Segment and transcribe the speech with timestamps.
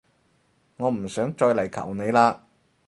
[0.77, 2.39] 我唔想再嚟求你喇